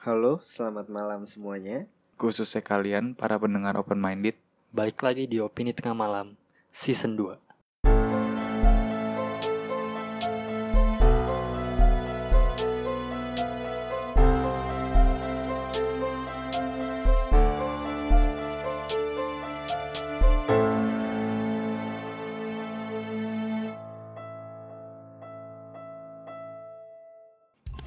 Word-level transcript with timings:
Halo, 0.00 0.40
selamat 0.40 0.88
malam 0.88 1.28
semuanya. 1.28 1.84
Khususnya 2.16 2.64
kalian 2.64 3.12
para 3.12 3.36
pendengar 3.36 3.76
open 3.76 4.00
minded. 4.00 4.32
Balik 4.72 5.04
lagi 5.04 5.28
di 5.28 5.44
Opini 5.44 5.76
Tengah 5.76 5.92
Malam 5.92 6.40
Season 6.72 7.12
2 7.12 7.49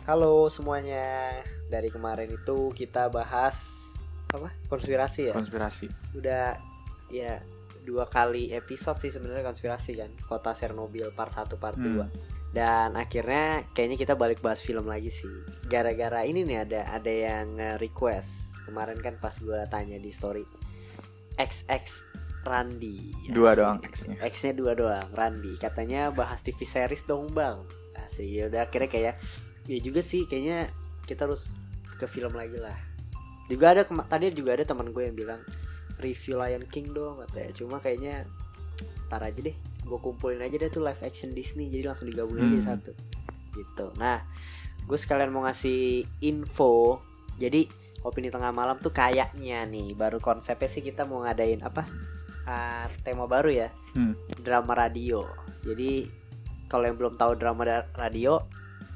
Halo 0.04 0.52
semuanya. 0.52 1.40
Dari 1.72 1.88
kemarin 1.88 2.28
itu 2.28 2.76
kita 2.76 3.08
bahas 3.08 3.88
apa? 4.36 4.52
Konspirasi 4.68 5.32
ya. 5.32 5.34
Konspirasi. 5.34 5.88
Udah 6.12 6.60
ya 7.08 7.40
dua 7.88 8.12
kali 8.12 8.52
episode 8.52 9.00
sih 9.00 9.16
sebenarnya 9.16 9.48
konspirasi 9.48 9.96
kan. 9.96 10.12
Kota 10.28 10.52
Chernobyl 10.52 11.08
part 11.16 11.32
1 11.32 11.56
part 11.56 11.80
2. 11.80 11.88
Hmm. 11.88 12.12
Dan 12.52 13.00
akhirnya 13.00 13.64
kayaknya 13.72 13.96
kita 13.96 14.20
balik 14.20 14.44
bahas 14.44 14.60
film 14.60 14.92
lagi 14.92 15.08
sih. 15.08 15.32
Gara-gara 15.72 16.28
ini 16.28 16.44
nih 16.44 16.68
ada 16.68 16.82
ada 16.92 17.14
yang 17.14 17.80
request. 17.80 18.60
Kemarin 18.68 19.00
kan 19.00 19.16
pas 19.24 19.40
gua 19.40 19.72
tanya 19.72 19.96
di 19.96 20.12
story 20.12 20.44
XX 21.40 22.04
Randi. 22.44 23.32
Dua 23.32 23.56
Asik. 23.56 23.60
doang 23.64 23.80
X-nya. 23.88 24.16
X-nya 24.20 24.52
dua 24.52 24.76
doang, 24.76 25.08
Randi. 25.16 25.56
Katanya 25.56 26.12
bahas 26.12 26.44
TV 26.44 26.60
series 26.68 27.08
dong, 27.08 27.32
Bang. 27.32 27.64
Asik, 27.96 28.28
ya 28.28 28.52
udah 28.52 28.68
akhirnya 28.68 28.92
kayak 28.92 29.16
ya 29.66 29.80
juga 29.80 30.04
sih 30.04 30.28
kayaknya 30.28 30.68
kita 31.04 31.28
harus 31.28 31.56
ke 31.96 32.06
film 32.06 32.36
lagi 32.36 32.58
lah. 32.58 32.76
Juga 33.48 33.76
ada 33.76 33.84
tadi 34.08 34.32
juga 34.32 34.56
ada 34.56 34.64
teman 34.64 34.90
gue 34.90 35.04
yang 35.04 35.16
bilang 35.16 35.42
review 36.00 36.40
Lion 36.40 36.64
King 36.68 36.92
dong 36.92 37.20
katanya. 37.28 37.52
Cuma 37.54 37.78
kayaknya 37.80 38.24
tar 39.08 39.24
aja 39.24 39.40
deh. 39.40 39.56
Gue 39.84 40.00
kumpulin 40.00 40.40
aja 40.40 40.56
deh 40.56 40.72
tuh 40.72 40.82
live 40.82 41.00
action 41.04 41.36
Disney 41.36 41.68
jadi 41.68 41.92
langsung 41.92 42.08
digabungin 42.08 42.48
aja 42.48 42.50
jadi 42.50 42.64
Hmm. 42.64 42.72
satu. 42.80 42.92
Gitu. 43.54 43.86
Nah, 44.00 44.24
gue 44.84 44.98
sekalian 44.98 45.30
mau 45.30 45.44
ngasih 45.46 46.08
info. 46.24 47.04
Jadi 47.38 47.68
opini 48.04 48.28
tengah 48.28 48.52
malam 48.52 48.80
tuh 48.80 48.92
kayaknya 48.92 49.64
nih 49.64 49.96
baru 49.96 50.20
konsepnya 50.20 50.68
sih 50.68 50.84
kita 50.84 51.04
mau 51.08 51.24
ngadain 51.24 51.62
apa? 51.64 51.84
Ah, 52.44 52.92
tema 53.08 53.24
baru 53.24 53.48
ya 53.48 53.68
Hmm. 53.96 54.16
drama 54.44 54.76
radio. 54.76 55.24
Jadi 55.64 56.08
kalau 56.68 56.90
yang 56.90 56.98
belum 56.98 57.16
tahu 57.16 57.38
drama 57.38 57.64
radio 57.94 58.44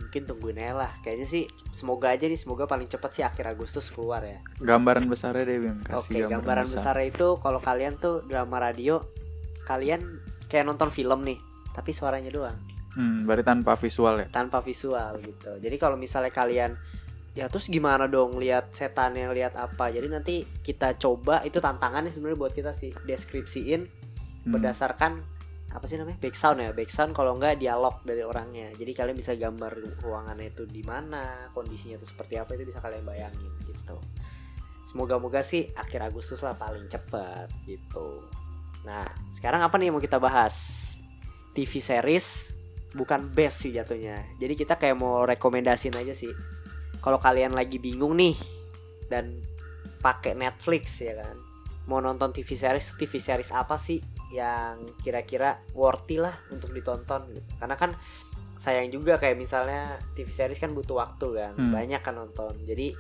mungkin 0.08 0.24
tungguin 0.24 0.58
aja 0.58 0.74
lah. 0.80 0.92
Kayaknya 1.04 1.28
sih 1.28 1.44
semoga 1.70 2.10
aja 2.10 2.24
nih 2.24 2.40
semoga 2.40 2.64
paling 2.64 2.88
cepat 2.88 3.12
sih 3.12 3.22
akhir 3.22 3.52
Agustus 3.52 3.92
keluar 3.92 4.24
ya. 4.24 4.40
Gambaran 4.58 5.06
besarnya 5.06 5.44
deh 5.44 5.60
Bim. 5.60 5.84
Oke, 5.84 6.16
Kasih 6.16 6.26
gambaran 6.26 6.64
besar 6.64 6.96
itu 7.04 7.36
kalau 7.38 7.60
kalian 7.60 8.00
tuh 8.00 8.24
drama 8.24 8.58
radio 8.58 9.04
kalian 9.64 10.24
kayak 10.48 10.64
nonton 10.64 10.88
film 10.88 11.28
nih, 11.28 11.36
tapi 11.76 11.92
suaranya 11.92 12.32
doang, 12.32 12.56
Hmm, 12.96 13.28
berarti 13.28 13.44
tanpa 13.44 13.76
visual 13.76 14.16
ya. 14.18 14.28
tanpa 14.32 14.64
visual 14.64 15.20
gitu. 15.20 15.60
Jadi 15.60 15.76
kalau 15.76 16.00
misalnya 16.00 16.32
kalian 16.32 16.80
ya 17.36 17.46
terus 17.46 17.68
gimana 17.68 18.08
dong 18.08 18.40
lihat 18.42 18.74
setannya 18.74 19.30
lihat 19.30 19.54
apa 19.54 19.94
jadi 19.94 20.10
nanti 20.10 20.42
kita 20.58 20.98
coba 20.98 21.46
itu 21.46 21.62
tantangannya 21.62 22.10
sebenarnya 22.10 22.40
buat 22.40 22.50
kita 22.50 22.74
sih 22.74 22.90
deskripsiin 23.06 23.82
Hmm. 24.42 24.56
berdasarkan 24.58 25.22
apa 25.68 25.84
sih 25.84 26.00
namanya? 26.00 26.18
Background 26.24 26.60
ya. 26.64 26.70
Background 26.72 27.12
kalau 27.12 27.32
enggak 27.36 27.60
dialog 27.60 28.00
dari 28.08 28.24
orangnya. 28.24 28.72
Jadi 28.72 28.92
kalian 28.96 29.18
bisa 29.18 29.36
gambar 29.36 30.00
ruangannya 30.00 30.56
itu 30.56 30.64
di 30.64 30.82
mana 30.82 31.52
kondisinya 31.52 32.00
itu 32.00 32.08
seperti 32.08 32.40
apa 32.40 32.56
itu 32.56 32.64
bisa 32.64 32.80
kalian 32.80 33.04
bayangin 33.04 33.52
gitu. 33.68 34.00
Semoga-moga 34.88 35.44
sih 35.44 35.68
akhir 35.76 36.08
Agustus 36.08 36.40
lah 36.40 36.56
paling 36.56 36.88
cepat 36.88 37.52
gitu. 37.68 38.24
Nah 38.88 39.04
sekarang 39.36 39.60
apa 39.60 39.76
nih 39.76 39.92
yang 39.92 40.00
mau 40.00 40.04
kita 40.04 40.18
bahas? 40.18 40.86
TV 41.52 41.82
series 41.82 42.54
bukan 42.96 43.28
best 43.34 43.68
sih 43.68 43.76
jatuhnya. 43.76 44.16
Jadi 44.40 44.54
kita 44.56 44.80
kayak 44.80 44.96
mau 44.96 45.28
rekomendasiin 45.28 45.98
aja 46.00 46.16
sih. 46.16 46.32
Kalau 47.04 47.20
kalian 47.20 47.52
lagi 47.52 47.78
bingung 47.78 48.16
nih 48.16 48.38
dan 49.12 49.44
pakai 50.00 50.38
Netflix 50.38 51.04
ya 51.04 51.20
kan? 51.20 51.36
Mau 51.90 52.00
nonton 52.00 52.32
TV 52.32 52.56
series 52.56 52.96
TV 52.96 53.20
series 53.20 53.52
apa 53.52 53.76
sih 53.76 54.00
yang 54.34 54.84
kira-kira 55.00 55.64
worthy 55.72 56.20
lah 56.20 56.36
untuk 56.52 56.74
ditonton 56.76 57.32
gitu. 57.32 57.52
Karena 57.60 57.80
kan 57.80 57.96
sayang 58.58 58.90
juga 58.90 59.22
kayak 59.22 59.38
misalnya 59.38 60.02
TV 60.18 60.28
series 60.34 60.58
kan 60.60 60.74
butuh 60.74 60.98
waktu 61.00 61.28
kan, 61.38 61.54
Hmm. 61.56 61.72
banyak 61.72 62.02
kan 62.02 62.18
nonton. 62.18 62.58
Jadi 62.66 62.92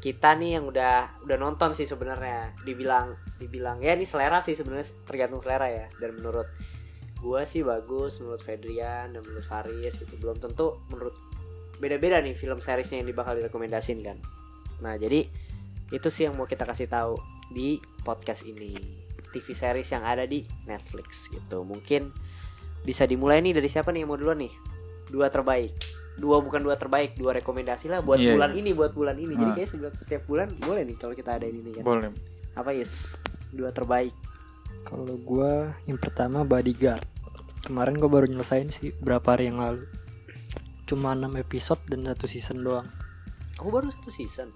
kita 0.00 0.32
nih 0.32 0.56
yang 0.56 0.64
udah 0.64 1.20
udah 1.28 1.36
nonton 1.36 1.76
sih 1.76 1.84
sebenarnya 1.84 2.56
dibilang 2.64 3.12
dibilang 3.36 3.84
ya 3.84 3.92
ini 3.92 4.08
selera 4.08 4.40
sih 4.40 4.56
sebenarnya 4.56 4.88
tergantung 5.04 5.44
selera 5.44 5.68
ya 5.68 5.86
dan 6.00 6.16
menurut 6.16 6.48
gua 7.20 7.44
sih 7.44 7.60
bagus 7.60 8.16
menurut 8.24 8.40
Fedrian 8.40 9.12
dan 9.12 9.20
menurut 9.20 9.44
Faris 9.44 10.00
gitu 10.00 10.16
belum 10.16 10.40
tentu 10.40 10.80
menurut 10.88 11.12
beda-beda 11.84 12.16
nih 12.24 12.32
film 12.32 12.64
seriesnya 12.64 13.04
yang 13.04 13.12
bakal 13.12 13.36
direkomendasin 13.36 14.00
kan 14.00 14.16
nah 14.80 14.96
jadi 14.96 15.28
itu 15.92 16.08
sih 16.08 16.24
yang 16.24 16.32
mau 16.32 16.48
kita 16.48 16.64
kasih 16.64 16.88
tahu 16.88 17.20
di 17.52 17.76
podcast 18.00 18.48
ini 18.48 18.72
TV 19.30 19.46
series 19.50 19.88
yang 19.90 20.02
ada 20.02 20.26
di 20.26 20.42
Netflix 20.66 21.30
gitu. 21.30 21.62
Mungkin 21.62 22.10
bisa 22.82 23.04
dimulai 23.06 23.38
nih 23.40 23.54
dari 23.56 23.68
siapa 23.70 23.90
nih? 23.90 24.04
Yang 24.04 24.10
mau 24.10 24.18
duluan 24.18 24.38
nih? 24.42 24.52
Dua 25.08 25.26
terbaik. 25.30 25.72
Dua 26.20 26.42
bukan 26.42 26.60
dua 26.60 26.76
terbaik 26.76 27.16
dua 27.16 27.32
rekomendasi 27.32 27.88
lah 27.88 28.04
buat 28.04 28.20
Iya, 28.20 28.36
bulan 28.36 28.50
iya. 28.52 28.58
ini 28.60 28.70
buat 28.76 28.92
bulan 28.92 29.16
ini. 29.16 29.32
Jadi 29.38 29.50
Ah. 29.50 29.56
kayak 29.56 29.68
setiap, 29.96 30.22
bulan 30.28 30.48
boleh 30.60 30.82
nih 30.84 30.96
kalau 30.98 31.14
kita 31.14 31.38
ada 31.40 31.46
ini 31.46 31.70
kan? 31.72 31.84
Boleh. 31.86 32.10
apa 32.50 32.74
Yus 32.74 33.14
dua 33.54 33.70
terbaik. 33.70 34.10
Kalau 34.82 35.14
gua 35.22 35.70
yang 35.86 36.02
pertama 36.02 36.42
Bodyguard. 36.42 37.06
Kemarin 37.62 37.94
gua 37.94 38.10
baru 38.10 38.26
nyelesain 38.26 38.74
sih 38.74 38.90
berapa 38.98 39.22
hari 39.38 39.46
yang 39.54 39.62
lalu. 39.62 39.86
Cuma 40.82 41.14
6 41.14 41.38
episode 41.38 41.78
dan 41.86 42.02
satu 42.02 42.26
season 42.26 42.66
doang. 42.66 42.88
Aku 43.62 43.70
baru 43.70 43.86
satu 43.86 44.10
season? 44.10 44.50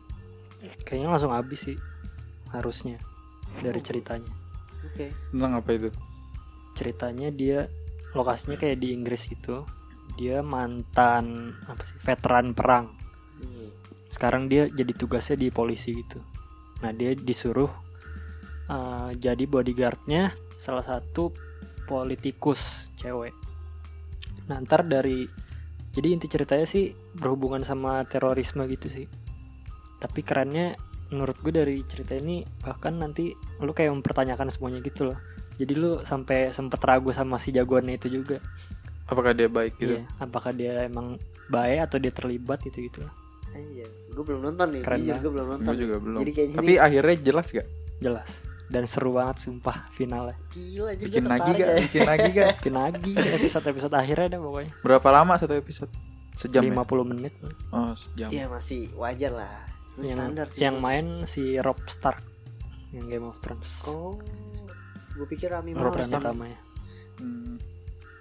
Kayaknya 0.83 1.09
langsung 1.13 1.31
habis 1.31 1.61
sih 1.71 1.77
Harusnya 2.51 2.97
Dari 3.63 3.79
ceritanya 3.85 4.27
oke. 4.91 5.07
Tentang 5.33 5.53
apa 5.57 5.71
itu? 5.73 5.89
Ceritanya 6.75 7.29
dia 7.31 7.71
Lokasinya 8.15 8.55
kayak 8.55 8.79
di 8.79 8.95
Inggris 8.95 9.27
gitu. 9.27 9.67
Dia 10.15 10.41
mantan 10.41 11.51
Apa 11.67 11.83
sih 11.83 11.99
Veteran 11.99 12.55
perang. 12.55 12.87
Hmm. 13.35 13.67
sekarang 14.15 14.47
dia 14.47 14.71
jadi 14.71 14.95
tugasnya 14.95 15.35
di 15.35 15.51
polisi 15.51 15.91
gitu. 15.91 16.23
Nah 16.87 16.95
dia 16.95 17.19
disuruh 17.19 17.67
uh, 18.71 19.11
jadi 19.11 19.43
bodyguardnya 19.43 20.31
salah 20.55 20.87
satu 20.87 21.35
politikus 21.83 22.95
cewek. 22.95 23.35
Nah 24.47 24.63
ntar 24.63 24.87
dari 24.87 25.27
jadi 25.91 26.15
inti 26.15 26.31
ceritanya 26.31 26.63
sih 26.63 26.95
berhubungan 26.95 27.67
sama 27.67 28.07
terorisme 28.07 28.63
gitu 28.71 28.87
sih. 28.87 29.11
Tapi 29.99 30.23
kerennya 30.23 30.79
menurut 31.13 31.37
gue 31.41 31.53
dari 31.53 31.77
cerita 31.85 32.17
ini 32.17 32.45
bahkan 32.65 32.97
nanti 32.97 33.35
lu 33.61 33.73
kayak 33.73 33.93
mempertanyakan 33.93 34.49
semuanya 34.49 34.81
gitu 34.81 35.13
loh 35.13 35.19
jadi 35.55 35.73
lu 35.77 36.03
sampai 36.03 36.51
sempet 36.51 36.81
ragu 36.83 37.13
sama 37.13 37.37
si 37.39 37.53
jagoannya 37.53 37.97
itu 38.01 38.09
juga 38.23 38.39
Apakah 39.05 39.37
dia 39.37 39.53
baik 39.53 39.77
gitu? 39.77 40.01
Iya, 40.01 40.09
apakah 40.17 40.57
dia 40.57 40.89
emang 40.89 41.21
baik 41.53 41.93
atau 41.93 42.01
dia 42.01 42.09
terlibat 42.09 42.65
gitu 42.65 42.81
gitu 42.81 43.05
lah 43.05 43.13
Iya, 43.55 43.87
gue 44.11 44.25
belum 44.27 44.51
nonton 44.51 44.67
nih. 44.75 44.83
Keren 44.83 44.99
gue 44.99 45.31
belum 45.31 45.47
nonton. 45.47 45.71
Gue 45.71 45.79
juga 45.79 45.97
belum. 46.03 46.19
Jadi 46.27 46.33
kayaknya 46.35 46.57
Tapi 46.59 46.73
ini 46.75 46.83
akhirnya 46.83 47.17
jelas 47.23 47.47
gak? 47.55 47.69
jelas 48.03 48.31
dan 48.65 48.89
seru 48.89 49.13
banget 49.13 49.45
sumpah 49.45 49.87
finalnya 49.93 50.35
gila 50.51 50.97
jadi 50.97 51.05
Bikin 51.07 51.25
lagi 51.29 51.51
gak? 51.53 51.69
ya. 51.69 51.77
Bikin 51.85 52.03
lagi 52.09 52.29
gak? 52.33 52.49
bikin 52.59 52.75
lagi 52.75 53.13
episode 53.37 53.67
episode 53.69 53.95
akhirnya 53.95 54.27
deh 54.35 54.41
pokoknya 54.41 54.71
Berapa 54.81 55.09
lama 55.13 55.35
satu 55.37 55.55
episode? 55.55 55.93
Sejam 56.35 56.67
50 56.67 56.75
ya? 56.75 57.05
menit 57.07 57.33
Oh 57.71 57.93
sejam. 57.95 58.29
Iya 58.33 58.45
masih 58.51 58.91
wajar 58.99 59.31
lah. 59.31 59.55
Itu 59.95 60.11
yang 60.11 60.19
standar. 60.19 60.47
yang 60.59 60.77
gitu. 60.79 60.85
main 60.85 61.07
si 61.25 61.45
Rob 61.63 61.79
Stark 61.87 62.21
yang 62.91 63.07
Game 63.07 63.27
of 63.27 63.39
Thrones 63.39 63.87
Oh, 63.91 64.19
gue 65.15 65.27
pikir 65.31 65.55
Rami 65.55 65.75
Rob 65.75 65.95
Malek. 65.95 66.19
utamanya 66.19 66.59
Hmm. 67.23 67.63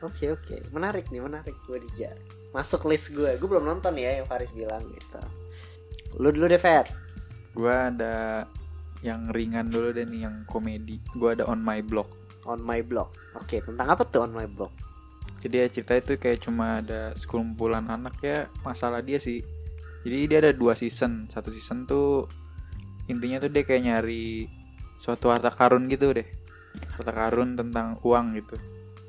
Oke 0.04 0.36
oke, 0.36 0.70
menarik 0.76 1.08
nih 1.10 1.24
menarik 1.24 1.56
gue 1.64 1.80
Dija. 1.80 2.12
Masuk 2.52 2.92
list 2.92 3.16
gue. 3.16 3.40
Gue 3.40 3.48
belum 3.48 3.66
nonton 3.66 3.96
ya 3.98 4.20
yang 4.20 4.28
Faris 4.28 4.52
bilang 4.52 4.84
gitu. 4.92 5.18
Lu 6.20 6.30
dulu 6.30 6.46
deh 6.46 6.60
Fer. 6.60 6.86
Gue 7.56 7.72
ada 7.72 8.46
yang 9.02 9.32
ringan 9.32 9.72
dulu 9.72 9.96
deh 9.96 10.04
nih 10.04 10.28
yang 10.28 10.44
komedi. 10.46 11.00
Gue 11.16 11.40
ada 11.40 11.48
on 11.48 11.64
my 11.64 11.80
blog. 11.80 12.06
On 12.44 12.60
my 12.60 12.84
blog. 12.84 13.16
Oke, 13.40 13.64
tentang 13.64 13.88
apa 13.96 14.04
tuh 14.04 14.28
on 14.28 14.36
my 14.36 14.44
blog? 14.44 14.70
Jadi 15.40 15.56
ya 15.60 15.68
cerita 15.72 15.96
itu 15.96 16.20
kayak 16.20 16.40
cuma 16.44 16.84
ada 16.84 17.16
sekumpulan 17.16 17.88
anak 17.88 18.20
ya 18.20 18.52
masalah 18.68 19.00
dia 19.00 19.18
sih. 19.18 19.40
Jadi 20.04 20.28
dia 20.28 20.38
ada 20.40 20.52
dua 20.52 20.74
season. 20.74 21.26
Satu 21.26 21.50
season 21.50 21.84
tuh 21.84 22.28
intinya 23.06 23.38
tuh 23.38 23.50
dia 23.50 23.64
kayak 23.64 23.84
nyari 23.84 24.48
suatu 24.96 25.28
harta 25.28 25.48
karun 25.48 25.88
gitu 25.88 26.12
deh. 26.12 26.28
Harta 26.92 27.12
karun 27.12 27.54
tentang 27.54 28.00
uang 28.02 28.36
gitu. 28.36 28.56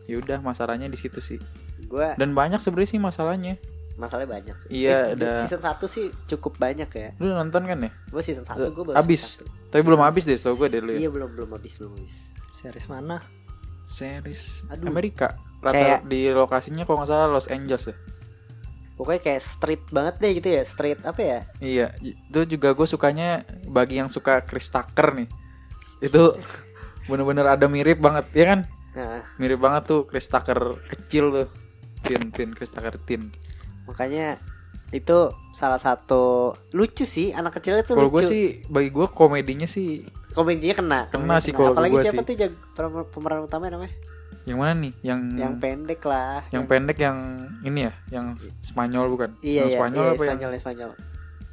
Ya 0.07 0.19
udah 0.19 0.39
masalahnya 0.39 0.87
di 0.87 0.95
situ 0.95 1.19
sih. 1.19 1.39
Gue 1.85 2.15
Dan 2.15 2.33
banyak 2.33 2.59
sebenarnya 2.59 2.91
sih 2.91 3.01
masalahnya. 3.01 3.55
masalahnya 3.95 4.27
banyak 4.33 4.57
sih 4.59 4.69
Iya, 4.75 5.15
Eh, 5.15 5.15
di 5.15 5.23
ada- 5.23 5.39
season 5.39 5.63
1 5.63 5.87
sih 5.87 6.11
cukup 6.27 6.59
banyak 6.59 6.91
ya 6.91 7.15
Lu 7.15 7.31
nonton 7.31 7.63
kan 7.63 7.79
ya? 7.79 7.95
gue 8.11 8.19
season 8.19 8.43
1 8.43 8.67
gue 8.69 8.83
baru 8.85 8.99
Abis. 8.99 9.39
season 9.39 9.47
satu. 9.47 9.71
Tapi 9.71 9.83
belum 9.87 10.03
habis 10.03 10.27
deh, 10.27 10.35
setahu 10.35 10.59
gue 10.59 10.69
deh 10.69 10.81
lu 10.83 10.91
ya. 10.91 11.07
iya 11.07 11.09
belum 11.09 11.31
belum 11.31 11.55
habis 11.55 11.79
belum 11.79 11.95
habis 11.95 12.35
Series 12.53 12.91
mana? 12.91 13.23
Series 13.87 14.67
Aduh. 14.67 14.91
Amerika. 14.91 15.39
Rata 15.63 15.73
Kayak- 15.73 16.03
di 16.05 16.27
lokasinya 16.29 16.83
kalau 16.83 16.99
nggak 17.01 17.09
salah 17.09 17.29
Los 17.31 17.47
Angeles 17.47 17.85
ya. 17.87 17.95
Pokoknya 18.95 19.21
kayak 19.23 19.43
street 19.43 19.83
banget 19.89 20.15
deh 20.19 20.33
gitu 20.33 20.49
ya 20.51 20.63
street 20.63 21.01
apa 21.03 21.21
ya 21.21 21.41
Iya, 21.59 21.87
itu 22.01 22.41
juga 22.49 22.71
gue 22.71 22.85
sukanya 22.85 23.43
bagi 23.65 23.99
yang 23.99 24.07
suka 24.07 24.41
Chris 24.41 24.69
Tucker 24.69 25.15
nih. 25.15 25.29
Itu 26.01 26.39
bener-bener 27.09 27.47
ada 27.49 27.67
mirip 27.67 27.99
banget, 27.99 28.25
ya 28.33 28.47
kan? 28.49 28.61
nah 28.95 29.27
Mirip 29.37 29.59
banget 29.59 29.83
tuh 29.85 30.01
Chris 30.05 30.25
Tucker 30.25 30.79
kecil 30.87 31.25
tuh. 31.33 31.49
Tin, 32.01 32.31
tin, 32.31 32.53
Chris 32.53 32.71
Tucker 32.71 32.95
tin. 32.99 33.33
makanya 33.85 34.39
itu 34.91 35.19
salah 35.51 35.77
satu 35.77 36.53
lucu 36.71 37.03
sih 37.03 37.33
anak 37.33 37.59
kecilnya 37.59 37.83
tuh 37.83 37.95
Kalau 37.95 38.09
gue 38.09 38.23
sih, 38.23 38.45
bagi 38.67 38.89
gue 38.89 39.07
komedinya 39.07 39.65
sih 39.65 40.07
komedinya 40.31 40.75
kena 40.75 41.01
Kena 41.09 41.37
komedinya 41.37 41.39
sih 41.39 41.53
kalau 41.53 41.73
apalagi 41.73 41.95
siapa 42.01 42.15
sih. 42.15 42.25
tuh 42.25 42.37
jag- 42.39 42.61
pemeran, 42.73 43.05
pemeran 43.09 43.41
utama 43.43 43.67
namanya 43.67 43.93
yang 44.45 44.59
mana 44.59 44.77
nih? 44.77 44.93
Yang 45.01 45.21
yang 45.35 45.55
pendek 45.57 46.01
lah 46.05 46.45
yang 46.49 46.65
pendek 46.65 46.99
yang 46.99 47.17
ini 47.61 47.89
ya, 47.89 47.93
yang 48.11 48.37
Spanyol 48.61 49.09
bukan? 49.09 49.31
iya 49.41 49.65
yang 49.65 49.69
iya 49.69 49.75
Spanyol 49.75 50.05
iya, 50.05 50.13
apa 50.13 50.23
Spanyol 50.23 50.51
yang 50.51 50.63
Spanyol 50.63 50.91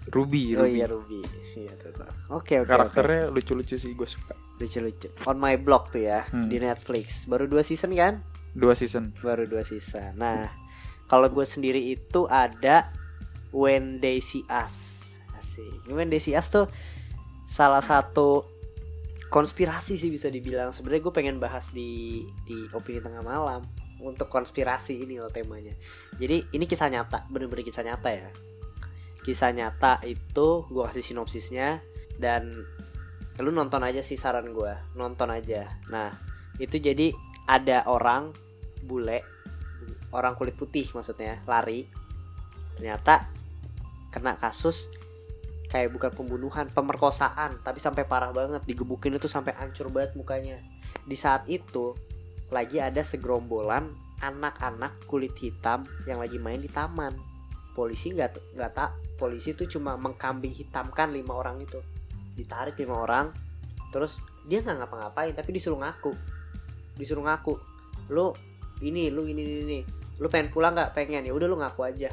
Ruby, 0.08 0.44
oh 0.54 0.66
Ruby. 0.66 0.74
iya 0.74 0.86
Ruby 0.86 1.20
iya 1.56 1.72
tuh, 1.78 1.92
tuh. 1.94 2.10
oke 2.30 2.54
oke 2.58 2.68
Karakternya 2.68 3.30
lucu-lucu 3.30 3.76
sih 3.76 3.92
gue 3.92 4.04
suka. 4.06 4.34
lucu 4.58 4.78
lucu 4.78 5.08
on 5.24 5.38
my 5.38 5.56
block 5.56 5.90
tuh 5.90 6.04
ya 6.04 6.26
Hmm. 6.28 6.46
di 6.46 6.58
Netflix 6.58 7.26
baru 7.26 7.46
dua 7.46 7.62
season 7.62 7.94
kan 7.94 8.20
Dua 8.52 8.74
season. 8.74 9.16
baru 9.18 9.46
dua 9.46 9.62
season 9.62 10.12
nah 10.16 10.52
kalau 11.06 11.28
gue 11.28 11.44
sendiri 11.44 11.80
itu 11.88 12.28
ada 12.28 12.92
When 13.50 14.00
They 14.00 14.20
See 14.20 14.44
Us 14.46 15.08
asik 15.34 15.88
When 15.88 16.08
They 16.08 16.20
See 16.20 16.34
Us 16.34 16.50
tuh 16.50 16.68
salah 17.44 17.80
satu 17.80 18.44
konspirasi 19.32 19.96
sih 19.96 20.12
bisa 20.12 20.28
dibilang. 20.28 20.76
Sebenarnya 20.76 21.08
gue 21.08 21.14
pengen 21.16 21.40
bahas 21.40 21.72
di 21.72 22.22
di 22.44 22.68
opini 22.76 23.00
tengah 23.00 23.24
malam 23.24 23.64
untuk 24.04 24.28
konspirasi 24.28 25.08
ini 25.08 25.18
loh 25.24 25.32
temanya. 25.32 25.72
Jadi 26.20 26.52
ini 26.52 26.68
kisah 26.68 26.92
nyata 26.92 27.32
bener-bener 27.32 27.64
kisah 27.64 27.88
nyata 27.88 28.12
ya. 28.12 28.28
Kisah 29.24 29.56
nyata 29.56 30.04
itu 30.04 30.68
gue 30.68 30.84
kasih 30.84 31.16
sinopsisnya 31.16 31.80
dan 32.20 32.52
lu 33.40 33.50
nonton 33.50 33.82
aja 33.82 34.04
sih 34.04 34.20
saran 34.20 34.52
gue 34.52 34.74
nonton 35.00 35.32
aja. 35.32 35.80
Nah 35.88 36.12
itu 36.60 36.76
jadi 36.78 37.16
ada 37.48 37.88
orang 37.88 38.36
bule 38.84 39.24
orang 40.12 40.36
kulit 40.36 40.60
putih 40.60 40.92
maksudnya 40.92 41.40
lari. 41.48 41.88
Ternyata 42.76 43.32
kena 44.12 44.36
kasus 44.36 44.92
kayak 45.72 45.96
bukan 45.96 46.12
pembunuhan 46.12 46.68
pemerkosaan 46.68 47.64
tapi 47.64 47.80
sampai 47.80 48.04
parah 48.04 48.36
banget. 48.36 48.68
Digebukin 48.68 49.16
itu 49.16 49.32
sampai 49.32 49.56
hancur 49.56 49.88
banget 49.88 50.20
mukanya. 50.20 50.60
Di 51.08 51.16
saat 51.16 51.48
itu 51.48 51.96
lagi 52.52 52.84
ada 52.84 53.00
segerombolan 53.00 53.88
anak-anak 54.20 55.08
kulit 55.08 55.32
hitam 55.40 55.88
yang 56.04 56.20
lagi 56.20 56.36
main 56.36 56.60
di 56.60 56.68
taman. 56.68 57.16
Polisi 57.72 58.12
nggak 58.12 58.60
nggak 58.60 58.72
tak 58.76 58.92
polisi 59.16 59.56
itu 59.56 59.80
cuma 59.80 59.96
mengkambing 59.96 60.52
hitamkan 60.52 61.16
lima 61.16 61.40
orang 61.40 61.64
itu. 61.64 61.80
Ditarik 62.36 62.76
lima 62.76 63.00
orang 63.00 63.32
terus 63.96 64.20
dia 64.44 64.60
nggak 64.60 64.84
ngapa-ngapain 64.84 65.32
tapi 65.32 65.56
disuruh 65.56 65.80
ngaku. 65.80 66.12
Disuruh 67.00 67.24
ngaku 67.24 67.56
lu 68.12 68.36
ini 68.84 69.08
lu 69.08 69.24
ini 69.24 69.40
ini, 69.40 69.56
ini. 69.64 69.80
lu 70.20 70.28
pengen 70.28 70.52
pulang 70.52 70.76
nggak? 70.76 70.92
Pengen. 70.92 71.24
Ya 71.24 71.32
udah 71.32 71.48
lu 71.48 71.56
ngaku 71.56 71.88
aja. 71.88 72.12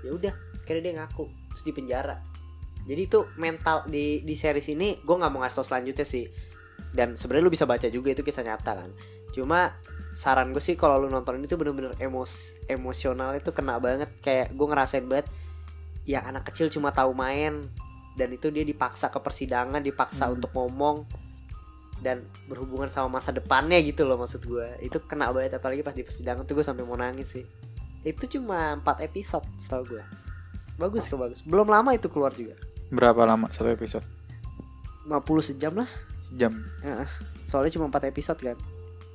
Ya 0.00 0.10
udah 0.10 0.32
kira 0.64 0.80
dia 0.80 0.96
ngaku 0.96 1.28
terus 1.52 1.62
di 1.62 1.72
penjara 1.76 2.33
jadi 2.84 3.08
itu 3.08 3.24
mental 3.40 3.88
di 3.88 4.20
di 4.20 4.34
series 4.36 4.68
ini 4.68 5.00
gue 5.00 5.16
nggak 5.16 5.32
mau 5.32 5.40
ngasih 5.40 5.56
tau 5.56 5.66
selanjutnya 5.66 6.04
sih. 6.04 6.28
Dan 6.94 7.18
sebenarnya 7.18 7.44
lu 7.48 7.52
bisa 7.52 7.66
baca 7.66 7.88
juga 7.90 8.14
itu 8.14 8.22
kisah 8.22 8.44
nyata 8.44 8.72
kan. 8.76 8.90
Cuma 9.32 9.72
saran 10.14 10.54
gue 10.54 10.62
sih 10.62 10.76
kalau 10.78 11.00
lu 11.02 11.08
nonton 11.10 11.40
ini 11.40 11.50
tuh 11.50 11.58
bener-bener 11.58 11.96
emos 11.98 12.54
emosional 12.68 13.34
itu 13.34 13.50
kena 13.56 13.80
banget. 13.80 14.12
Kayak 14.20 14.52
gue 14.52 14.66
ngerasain 14.68 15.06
banget 15.08 15.26
ya 16.04 16.20
anak 16.28 16.52
kecil 16.52 16.68
cuma 16.68 16.92
tahu 16.92 17.16
main 17.16 17.64
dan 18.14 18.28
itu 18.30 18.52
dia 18.52 18.62
dipaksa 18.62 19.08
ke 19.08 19.16
persidangan 19.18 19.80
dipaksa 19.80 20.28
Hmm. 20.28 20.36
untuk 20.36 20.52
ngomong 20.52 21.08
dan 22.04 22.20
berhubungan 22.44 22.92
sama 22.92 23.16
masa 23.16 23.32
depannya 23.32 23.80
gitu 23.80 24.04
loh 24.04 24.20
maksud 24.20 24.44
gue 24.44 24.76
itu 24.84 25.00
kena 25.08 25.32
banget 25.32 25.56
apalagi 25.56 25.80
pas 25.80 25.96
di 25.96 26.04
persidangan 26.04 26.44
tuh 26.44 26.60
gue 26.60 26.64
sampai 26.68 26.84
mau 26.84 27.00
nangis 27.00 27.32
sih. 27.40 27.48
Itu 28.04 28.28
cuma 28.28 28.76
4 28.76 29.08
episode 29.08 29.48
setahu 29.56 29.96
gue 29.96 30.04
bagus 30.76 31.08
kok 31.08 31.16
bagus. 31.16 31.40
Belum 31.40 31.64
lama 31.64 31.96
itu 31.96 32.12
keluar 32.12 32.36
juga 32.36 32.73
Berapa 32.88 33.24
lama 33.24 33.48
satu 33.48 33.68
episode? 33.68 34.04
50 35.04 35.20
sejam 35.44 35.72
lah 35.74 35.88
Sejam. 36.22 36.52
Heeh. 36.80 37.08
soalnya 37.44 37.70
cuma 37.70 37.86
4 37.88 38.08
episode 38.08 38.40
kan 38.42 38.56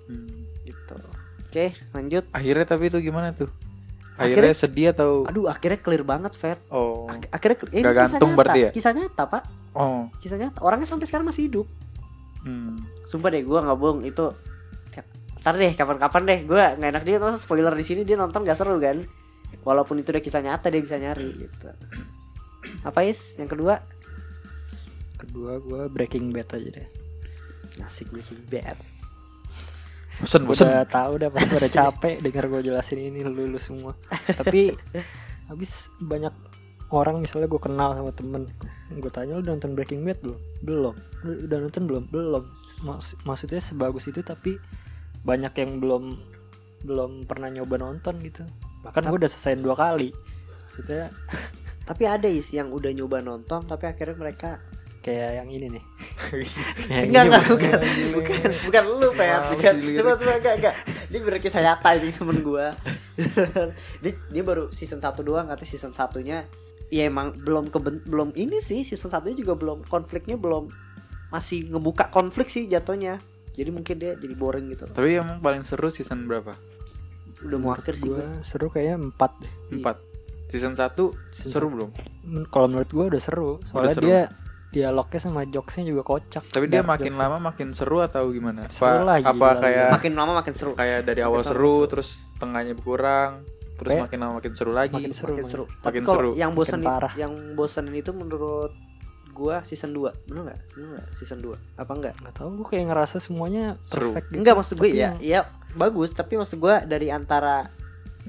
Hmm. 0.05 0.45
gitu 0.61 0.95
oke 1.43 1.65
lanjut 1.91 2.23
Akhirnya 2.29 2.65
tapi 2.65 2.87
itu 2.87 2.97
gimana 2.99 3.29
tuh? 3.29 3.49
Akhirnya, 4.15 4.51
sedih 4.51 4.89
atau 4.89 5.23
aduh 5.23 5.45
akhirnya 5.45 5.77
clear 5.77 6.01
banget 6.03 6.33
Fed 6.33 6.57
oh 6.67 7.05
Ak- 7.05 7.29
akhirnya 7.31 7.57
Nggak 7.57 7.69
kisah 7.71 7.93
gantung 7.95 8.29
nyata. 8.29 8.37
berarti 8.37 8.59
ya? 8.59 8.69
kisah 8.71 8.91
nyata 8.91 9.23
pak 9.25 9.43
oh 9.71 10.09
kisah 10.17 10.37
nyata 10.37 10.59
orangnya 10.59 10.85
sampai 10.85 11.05
sekarang 11.05 11.25
masih 11.25 11.45
hidup 11.45 11.67
hmm. 12.43 12.77
sumpah 13.03 13.29
deh 13.29 13.41
gue 13.41 13.59
nggak 13.59 13.77
bohong 13.77 14.01
itu 14.03 14.27
Ntar 15.39 15.55
deh 15.55 15.71
kapan-kapan 15.71 16.21
deh 16.25 16.39
gue 16.43 16.63
nggak 16.75 16.89
enak 16.91 17.03
juga 17.03 17.17
masa 17.23 17.39
spoiler 17.39 17.71
di 17.71 17.81
sini 17.81 18.03
dia 18.03 18.13
nonton 18.13 18.43
gak 18.43 18.53
seru 18.53 18.75
kan 18.75 18.99
walaupun 19.61 19.95
itu 19.95 20.11
udah 20.11 20.19
kisah 20.19 20.41
nyata 20.41 20.67
dia 20.67 20.83
bisa 20.83 20.99
nyari 20.99 21.31
gitu 21.39 21.71
apa 22.83 23.03
is? 23.03 23.35
Yang 23.35 23.57
kedua? 23.57 23.81
Kedua 25.15 25.59
gue 25.59 25.81
Breaking 25.91 26.31
Bad 26.31 26.55
aja 26.55 26.69
deh. 26.69 26.87
asik 27.79 28.11
Breaking 28.11 28.43
Bad. 28.47 28.75
Bosen 30.19 30.43
Gua 30.43 30.51
bosen. 30.51 30.67
udah 30.67 30.83
tahu 30.83 31.11
udah 31.15 31.29
pasti 31.35 31.53
udah 31.55 31.71
capek 31.71 32.15
dengar 32.19 32.45
gue 32.51 32.61
jelasin 32.61 32.99
ini 32.99 33.23
lu, 33.23 33.47
lu 33.47 33.59
semua. 33.59 33.95
Tapi 34.35 34.75
habis 35.49 35.87
banyak 35.97 36.31
orang 36.91 37.23
misalnya 37.23 37.47
gue 37.47 37.61
kenal 37.61 37.95
sama 37.95 38.11
temen. 38.11 38.51
Gue 38.91 39.11
tanya 39.13 39.39
lu 39.39 39.43
udah 39.47 39.53
nonton 39.55 39.71
Breaking 39.79 40.03
Bad 40.03 40.19
belum? 40.19 40.39
Belum. 40.59 40.95
Lu 41.23 41.31
udah 41.47 41.57
nonton 41.63 41.83
belum? 41.87 42.03
Belum. 42.11 42.43
Maks- 42.83 43.19
maksudnya 43.23 43.63
sebagus 43.63 44.11
itu 44.11 44.19
tapi 44.19 44.59
banyak 45.23 45.51
yang 45.55 45.79
belum 45.79 46.03
belum 46.83 47.27
pernah 47.27 47.51
nyoba 47.51 47.79
nonton 47.79 48.19
gitu. 48.19 48.43
Bahkan 48.83 49.03
gue 49.07 49.17
udah 49.23 49.31
selesaiin 49.31 49.63
dua 49.63 49.75
kali. 49.75 50.11
Maksudnya 50.67 51.11
tapi 51.89 52.05
ada 52.05 52.29
is 52.29 52.53
yang 52.53 52.69
udah 52.69 52.93
nyoba 52.93 53.25
nonton 53.25 53.65
tapi 53.65 53.89
akhirnya 53.89 54.13
mereka 54.13 54.61
kayak 54.99 55.41
yang 55.41 55.49
ini 55.49 55.67
nih. 55.73 55.83
Yang 56.91 57.03
enggak 57.07 57.23
ini 57.23 57.31
enggak 57.31 57.43
bukan- 57.49 57.49
bukan. 57.49 57.79
Bukan 58.13 58.51
bukan 58.67 58.83
lu 58.99 59.09
Pet. 59.15 59.31
Wow, 59.31 59.49
bukan 59.55 59.73
coba 59.95 60.11
coba 60.13 60.33
enggak 60.37 60.55
enggak. 60.59 60.75
Ini 61.09 61.17
berkisah 61.23 61.61
nyata 61.63 61.89
ini 61.97 62.11
temen 62.11 62.37
gua. 62.43 62.67
Dia, 64.03 64.13
dia 64.31 64.43
baru 64.43 64.69
season 64.69 64.99
1 64.99 65.11
doang 65.23 65.47
kata 65.49 65.63
season 65.65 65.91
satunya 65.91 66.45
ya 66.89 67.05
emang 67.05 67.35
belum 67.35 67.67
keben 67.67 68.01
belum 68.07 68.31
ini 68.35 68.59
sih 68.59 68.81
season 68.83 69.11
satunya 69.11 69.39
juga 69.39 69.53
belum 69.59 69.83
konfliknya 69.85 70.35
belum 70.39 70.71
masih 71.29 71.67
ngebuka 71.67 72.11
konflik 72.11 72.51
sih 72.51 72.67
jatuhnya. 72.67 73.17
Jadi 73.55 73.69
mungkin 73.71 73.95
dia 73.97 74.13
jadi 74.15 74.35
boring 74.35 74.71
gitu. 74.71 74.83
Tapi 74.87 75.15
emang 75.15 75.39
paling 75.39 75.63
seru 75.63 75.87
season 75.89 76.27
berapa? 76.27 76.53
Udah 77.39 77.57
mau 77.57 77.71
akhir 77.71 77.95
sih 77.95 78.11
gue 78.11 78.19
gua 78.19 78.43
seru 78.43 78.67
kayaknya 78.67 78.99
empat 78.99 79.31
deh. 79.39 79.53
Empat 79.79 80.08
season 80.49 80.73
satu 80.73 81.13
Season 81.29 81.53
seru 81.53 81.67
belum 81.69 81.89
kalau 82.47 82.67
menurut 82.67 82.89
gue 82.89 83.05
udah 83.07 83.21
seru 83.21 83.61
soalnya 83.63 83.93
seru. 83.93 84.05
dia 84.05 84.21
dialognya 84.69 85.17
sama 85.17 85.41
jokesnya 85.43 85.81
juga 85.83 86.01
kocak 86.03 86.43
tapi 86.45 86.65
dia 86.65 86.81
makin 86.81 87.09
jokesnya. 87.09 87.25
lama 87.25 87.37
makin 87.43 87.69
seru 87.71 87.97
atau 87.99 88.29
gimana 88.29 88.65
Seru 88.67 88.85
apa 88.87 89.01
lah, 89.03 89.17
apa 89.19 89.33
gila, 89.33 89.51
kayak 89.59 89.87
makin 89.91 90.13
lama 90.13 90.31
makin 90.35 90.53
seru 90.53 90.71
kayak 90.73 90.99
dari 91.03 91.21
awal 91.21 91.39
Makin 91.39 91.49
seru 91.49 91.73
seru. 91.75 91.89
terus 91.89 92.09
tengahnya 92.35 92.73
berkurang 92.73 93.31
terus 93.75 93.89
Kayak- 93.91 94.03
makin 94.05 94.19
lama 94.19 94.33
makin 94.35 94.53
seru 94.53 94.71
lagi 94.71 94.91
makin 94.91 95.13
seru, 95.15 95.31
makin 95.31 95.39
makin 95.39 95.45
seru. 95.47 95.63
Makin 95.79 96.01
kalau 96.03 96.19
seru. 96.19 96.31
yang 96.35 96.51
bosan 96.51 96.79
Makin 96.81 97.15
yang 97.15 97.33
bosanin 97.55 97.95
itu 97.95 98.11
menurut 98.11 98.73
gua 99.31 99.63
season 99.63 99.95
2. 99.95 100.11
Bener 100.27 100.41
enggak? 100.43 100.59
Bener 100.69 100.87
enggak? 100.91 101.07
Season 101.15 101.39
2. 101.39 101.55
Apa 101.79 101.91
enggak? 101.95 102.11
nggak 102.19 102.33
tahu 102.35 102.47
gue 102.53 102.67
kayak 102.67 102.85
ngerasa 102.85 103.17
semuanya 103.17 103.79
Seru. 103.81 104.11
perfect 104.11 104.27
gitu. 104.27 104.37
Enggak 104.37 104.53
maksud 104.53 104.75
gue 104.75 104.89
ya. 104.89 104.99
yang- 105.05 105.17
Ya 105.23 105.39
bagus, 105.71 106.11
tapi 106.11 106.35
maksud 106.35 106.59
gua 106.59 106.83
dari 106.83 107.07
antara 107.07 107.71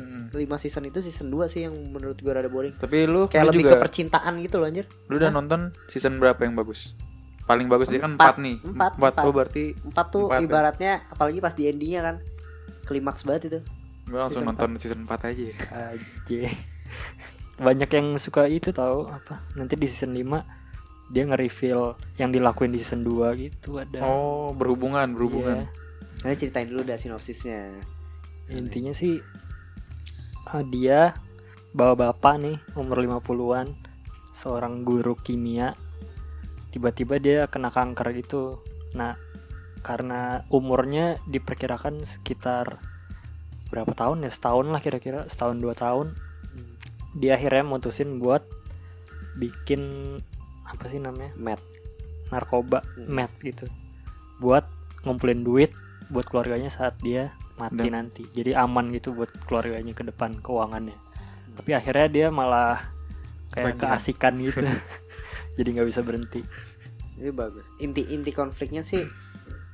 Mm. 0.01 0.25
5 0.31 0.41
season 0.59 0.83
itu 0.85 0.99
season 1.01 1.29
2 1.29 1.45
sih 1.45 1.61
yang 1.63 1.75
menurut 1.75 2.17
gua 2.17 2.39
rada 2.39 2.49
boring. 2.49 2.73
tapi 2.75 3.05
lu 3.05 3.27
Kayak 3.27 3.45
lu 3.45 3.51
lebih 3.51 3.63
juga 3.63 3.73
ke 3.73 3.83
percintaan 3.83 4.35
gitu 4.41 4.57
loh 4.57 4.67
anjir. 4.67 4.87
lu 5.07 5.15
udah 5.15 5.29
Hah? 5.29 5.37
nonton 5.37 5.61
season 5.87 6.17
berapa 6.17 6.41
yang 6.41 6.55
bagus 6.55 6.95
paling 7.43 7.67
bagus 7.67 7.87
dia 7.87 7.99
kan 7.99 8.15
Empat. 8.15 8.39
4 8.39 8.41
nih 8.41 8.57
Empat, 8.63 8.93
empat 8.95 9.13
empat. 9.13 9.25
oh 9.25 9.33
berarti 9.33 9.65
4 9.75 9.91
tuh 10.07 10.25
Empat 10.25 10.39
ya? 10.39 10.47
ibaratnya 10.47 10.93
apalagi 11.09 11.39
pas 11.39 11.51
di 11.51 11.67
endingnya 11.67 12.01
kan 12.01 12.17
klimaks 12.85 13.23
banget 13.23 13.43
itu. 13.47 13.61
gue 14.05 14.17
langsung 14.17 14.43
Season 14.43 14.51
nonton 14.51 14.71
season 14.77 15.01
4 15.03 15.29
aja 15.29 15.43
ya. 15.45 15.55
aja 15.91 16.41
banyak 17.61 17.91
yang 17.91 18.07
suka 18.17 18.47
itu 18.47 18.71
tahu 18.71 19.05
apa 19.07 19.45
nanti 19.53 19.75
di 19.75 19.85
season 19.85 20.15
5 20.15 20.59
dia 21.11 21.27
nge-reveal 21.27 21.83
yang 22.17 22.31
dilakuin 22.31 22.71
di 22.71 22.79
season 22.79 23.03
2 23.03 23.35
gitu 23.37 23.77
ada 23.77 23.99
oh 24.01 24.51
berhubungan 24.53 25.11
berhubungan 25.11 25.67
Iya. 25.67 25.79
Nanti 26.23 26.37
ceritain 26.39 26.69
dulu 26.69 26.85
dah 26.85 26.95
sinopsisnya. 26.95 27.81
intinya 28.47 28.93
sih 28.93 29.25
ah, 30.51 30.65
dia 30.67 31.15
bawa 31.71 31.95
bapak 32.11 32.35
nih 32.43 32.57
umur 32.75 33.03
50-an 33.07 33.71
seorang 34.35 34.83
guru 34.83 35.15
kimia. 35.15 35.75
Tiba-tiba 36.71 37.19
dia 37.19 37.47
kena 37.47 37.71
kanker 37.71 38.15
gitu. 38.19 38.63
Nah 38.95 39.15
karena 39.81 40.45
umurnya 40.53 41.17
diperkirakan 41.25 42.05
sekitar 42.05 42.79
berapa 43.71 43.91
tahun 43.95 44.27
ya? 44.27 44.31
Setahun 44.31 44.67
lah 44.71 44.83
kira-kira 44.83 45.27
setahun 45.31 45.59
dua 45.59 45.75
tahun. 45.75 46.15
Dia 47.19 47.39
akhirnya 47.39 47.67
mutusin 47.67 48.23
buat 48.23 48.47
bikin 49.39 49.83
apa 50.67 50.87
sih 50.91 51.03
namanya? 51.03 51.35
Matt 51.39 51.63
narkoba 52.31 52.87
Hmm. 52.95 53.11
meth 53.11 53.43
gitu. 53.43 53.67
Buat 54.39 54.67
ngumpulin 55.03 55.43
duit 55.43 55.75
buat 56.11 56.27
keluarganya 56.27 56.71
saat 56.71 56.99
dia 57.03 57.35
mati 57.61 57.77
Dan- 57.83 57.93
nanti. 57.95 58.25
Jadi 58.27 58.51
aman 58.53 58.89
gitu 58.89 59.13
buat 59.13 59.29
keluarganya 59.45 59.93
ke 59.93 60.03
depan 60.03 60.39
keuangannya. 60.39 60.97
Tapi 61.53 61.71
akhirnya 61.71 62.09
dia 62.09 62.27
malah 62.29 62.81
kayak 63.51 63.75
Bagian. 63.75 63.81
keasikan 63.85 64.35
gitu. 64.47 64.65
Jadi 65.55 65.69
nggak 65.71 65.87
bisa 65.87 66.01
berhenti. 66.01 66.41
Itu 67.15 67.31
bagus. 67.31 67.69
Inti 67.79 68.09
inti 68.09 68.31
konfliknya 68.31 68.81
sih 68.81 69.05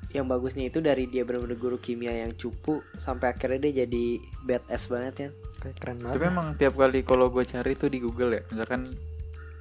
yang 0.09 0.25
bagusnya 0.25 0.65
itu 0.65 0.79
dari 0.79 1.07
dia 1.07 1.23
benar-benar 1.23 1.55
guru 1.55 1.77
kimia 1.77 2.11
yang 2.17 2.33
cupu 2.33 2.81
sampai 2.97 3.31
akhirnya 3.31 3.63
dia 3.63 3.85
jadi 3.85 4.05
badass 4.43 4.89
banget 4.89 5.15
ya. 5.17 5.29
Keren 5.75 5.99
Tapi 5.99 6.07
banget. 6.09 6.21
memang 6.25 6.47
tiap 6.55 6.75
kali 6.75 7.03
kalau 7.03 7.29
gue 7.29 7.43
cari 7.43 7.75
tuh 7.75 7.87
di 7.87 7.99
Google 7.99 8.33
ya, 8.33 8.43
misalkan 8.47 8.87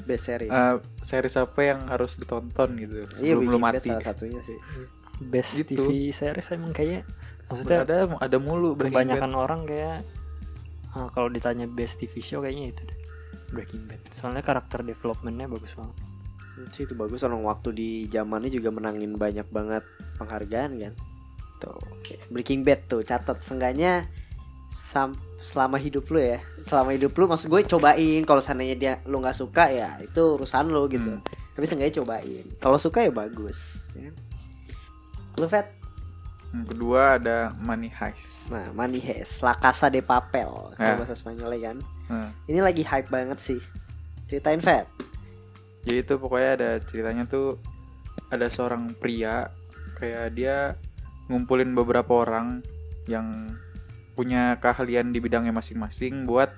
best 0.02 0.30
series. 0.30 0.50
eh, 0.50 0.76
series 1.02 1.36
apa 1.36 1.60
yang 1.66 1.80
harus 1.88 2.14
ditonton 2.14 2.78
gitu 2.78 2.94
iya 2.96 3.10
sebelum 3.10 3.42
lu 3.42 3.58
Breaking 3.58 3.64
Bad 3.64 3.74
mati. 3.76 3.90
salah 3.90 4.06
satunya 4.06 4.40
sih. 4.40 4.58
Best 5.20 5.52
gitu. 5.58 5.82
TV 5.82 6.12
series 6.12 6.46
emang 6.52 6.72
kayaknya 6.72 7.02
maksudnya 7.48 7.86
ada 7.86 7.98
ada 8.18 8.38
mulu 8.42 8.74
kebanyakan 8.74 9.32
Bad. 9.32 9.44
orang 9.44 9.62
kayak 9.70 9.98
ah, 10.98 11.08
kalau 11.14 11.30
ditanya 11.30 11.70
best 11.70 12.02
TV 12.02 12.22
show 12.22 12.42
kayaknya 12.42 12.74
itu 12.74 12.84
deh 12.86 13.06
Breaking 13.56 13.86
Bad. 13.86 14.02
Soalnya 14.10 14.42
karakter 14.42 14.82
developmentnya 14.82 15.46
bagus 15.46 15.78
banget. 15.78 15.96
Sih 16.76 16.84
itu 16.88 16.96
bagus. 16.98 17.22
Orang 17.24 17.46
waktu 17.46 17.72
di 17.76 17.90
zamannya 18.10 18.50
juga 18.50 18.74
menangin 18.74 19.16
banyak 19.16 19.48
banget 19.52 19.84
penghargaan 20.18 20.72
kan? 20.76 20.94
Tuh 21.62 21.72
oke. 21.72 22.16
Breaking 22.32 22.66
Bad 22.66 22.90
tuh 22.90 23.02
catat. 23.06 23.40
Sengganya 23.40 24.10
sam 24.72 25.16
selama 25.40 25.78
hidup 25.78 26.10
lu 26.10 26.20
ya. 26.20 26.44
Selama 26.66 26.96
hidup 26.96 27.14
lu 27.16 27.26
maksud 27.30 27.48
gue 27.52 27.62
cobain. 27.64 28.22
Kalau 28.28 28.42
seandainya 28.42 28.76
dia 28.76 28.94
lu 29.06 29.22
nggak 29.22 29.38
suka 29.38 29.70
ya 29.70 30.00
itu 30.02 30.22
urusan 30.40 30.68
lu 30.72 30.88
gitu. 30.92 31.12
Hmm. 31.16 31.24
tapi 31.56 31.64
seenggaknya 31.64 32.04
cobain. 32.04 32.46
Kalau 32.60 32.76
suka 32.76 33.08
ya 33.08 33.16
bagus 33.16 33.88
ya. 33.96 34.12
lu 35.40 35.48
Fat 35.48 35.72
Yang 36.56 36.72
kedua 36.72 37.20
ada 37.20 37.52
Money 37.60 37.92
Heist. 37.92 38.48
nah 38.48 38.72
Money 38.72 39.04
Heist 39.04 39.44
La 39.44 39.52
Casa 39.52 39.92
de 39.92 40.00
Papel 40.00 40.48
Ya. 40.80 40.96
bahasa 40.96 41.12
Spanyolnya 41.12 41.76
kan. 41.76 41.78
Nah, 42.08 42.30
ini 42.48 42.64
lagi 42.64 42.88
hype 42.88 43.12
banget 43.12 43.44
sih. 43.44 43.60
Ceritain 44.32 44.64
Fat. 44.64 44.88
Jadi 45.84 46.00
itu 46.02 46.16
pokoknya 46.16 46.50
ada 46.56 46.72
ceritanya 46.82 47.28
tuh 47.28 47.60
ada 48.32 48.48
seorang 48.48 48.96
pria 48.98 49.52
kayak 50.00 50.34
dia 50.34 50.80
ngumpulin 51.30 51.76
beberapa 51.76 52.26
orang 52.26 52.64
yang 53.06 53.54
punya 54.16 54.58
keahlian 54.64 55.12
di 55.12 55.20
bidangnya 55.20 55.52
masing-masing 55.52 56.24
buat 56.26 56.50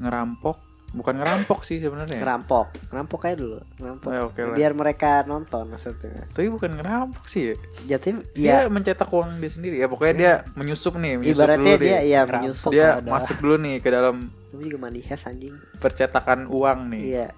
ngerampok, 0.00 0.58
bukan 0.96 1.12
ngerampok 1.14 1.60
sih 1.60 1.76
sebenarnya. 1.76 2.16
ngerampok 2.16 2.72
ngerampok 2.88 3.20
aja 3.22 3.36
dulu 3.36 3.60
ngerampok 3.76 4.08
Eh, 4.08 4.22
oke 4.22 4.40
lah. 4.42 4.56
biar 4.56 4.72
mereka 4.72 5.10
nonton 5.22 5.68
maksudnya 5.68 6.24
Tapi 6.26 6.48
bukan 6.48 6.72
ngerampok 6.72 7.24
sih 7.26 7.52
ya. 7.52 7.54
Jatim 7.86 8.16
Dia 8.32 8.64
ya 8.64 8.66
mencetak 8.66 9.06
uang 9.06 9.36
dia 9.36 9.50
sendiri 9.50 9.76
ya. 9.76 9.86
Pokoknya 9.86 10.14
dia 10.14 10.32
menyusup 10.52 10.96
nih, 10.96 11.20
menyusup 11.20 11.36
ibaratnya 11.36 11.74
dulu 11.74 11.84
dia 11.84 11.98
ya 12.02 12.20
menyusup 12.24 12.70
Dia 12.72 12.88
masuk 13.04 13.36
dulu 13.38 13.56
nih 13.60 13.76
ke 13.78 13.88
dalam 13.88 14.16
itu 14.48 14.56
juga 14.64 14.78
mandi 14.80 15.00
hes 15.00 15.22
anjing 15.22 15.52
percetakan 15.76 16.48
uang 16.48 16.88
nih. 16.88 17.02
iya 17.12 17.28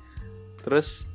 Terus 0.60 1.10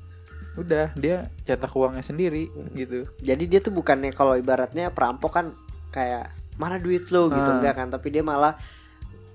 udah 0.53 0.93
dia 0.93 1.31
cetak 1.41 1.71
uangnya 1.71 2.03
sendiri 2.03 2.45
Hmm. 2.45 2.69
gitu. 2.73 3.09
jadi 3.17 3.41
dia 3.41 3.57
tuh 3.57 3.71
bukannya 3.71 4.11
kalau 4.11 4.35
ibaratnya 4.35 4.91
perampok 4.91 5.33
kan 5.33 5.45
kayak 5.89 6.29
mana 6.53 6.77
duit 6.77 7.09
lo 7.09 7.25
gitu 7.27 7.41
Ah. 7.41 7.57
enggak 7.57 7.73
kan 7.73 7.87
tapi 7.87 8.09
dia 8.09 8.21
malah 8.21 8.53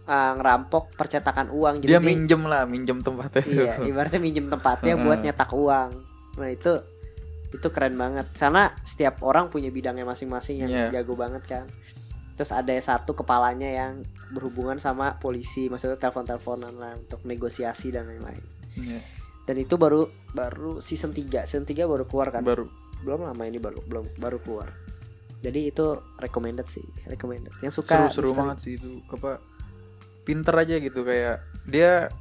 uh, 0.08 0.32
ngerampok 0.34 0.96
percetakan 0.96 1.52
uang 1.52 1.84
Dia 1.84 2.00
jadi 2.00 2.04
minjem 2.04 2.42
lah, 2.48 2.64
minjem 2.64 3.04
tempatnya 3.04 3.42
tuh. 3.44 3.52
iya 3.54 3.72
ibaratnya 3.84 4.18
minjem 4.18 4.48
tempatnya 4.48 4.96
buat 4.96 5.20
nyetak 5.20 5.52
uang. 5.52 5.90
Nah 6.40 6.48
itu 6.48 6.72
itu 7.48 7.68
keren 7.68 7.94
banget. 7.94 8.26
Karena 8.32 8.72
setiap 8.82 9.20
orang 9.22 9.48
punya 9.48 9.68
bidangnya 9.68 10.04
masing-masing 10.04 10.64
yang 10.64 10.70
Iya. 10.70 11.00
jago 11.00 11.14
banget 11.14 11.44
kan. 11.44 11.64
Terus 12.34 12.54
ada 12.54 12.70
satu 12.78 13.12
kepalanya 13.12 13.66
yang 13.66 13.92
berhubungan 14.30 14.78
sama 14.78 15.16
polisi 15.16 15.66
maksudnya 15.66 15.98
telepon-teleponan 15.98 16.76
lah 16.76 16.94
untuk 16.94 17.24
negosiasi 17.24 17.90
dan 17.90 18.06
lain-lain. 18.06 18.44
Iya, 18.78 19.00
dan 19.42 19.56
itu 19.58 19.74
baru 19.74 20.06
baru 20.30 20.78
season 20.78 21.10
3 21.10 21.48
season 21.48 21.66
3 21.66 21.88
baru 21.88 22.04
keluar 22.06 22.30
kan? 22.30 22.44
Baru. 22.44 22.70
Belum 23.02 23.26
lama 23.26 23.42
ini 23.42 23.58
baru 23.58 23.82
belum 23.82 24.14
baru 24.20 24.38
keluar. 24.38 24.70
Jadi 25.38 25.70
itu 25.70 25.98
recommended 26.18 26.68
sih 26.68 26.84
recommended. 27.06 27.54
Yang 27.58 27.82
suka 27.82 28.06
seru-seru 28.06 28.36
banget 28.36 28.58
sih 28.62 28.72
itu 28.76 29.02
apa 29.10 29.42
pinter 30.28 30.52
aja 30.52 30.76
gitu 30.76 31.00
kayak 31.08 31.40
dia 31.64 32.12